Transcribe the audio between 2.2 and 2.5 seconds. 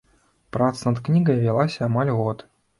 год.